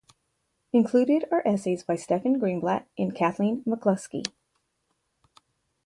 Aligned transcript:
Included 0.73 1.25
are 1.31 1.43
essays 1.47 1.83
by 1.83 1.95
Stephen 1.95 2.39
Greenblatt 2.39 2.85
and 2.97 3.13
Kathleen 3.15 3.61
McLuskie. 3.65 4.31